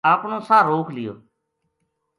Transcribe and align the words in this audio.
اپنو 0.11 0.37
ساہ 0.47 0.61
روک 0.69 0.87
لیو 0.95 1.13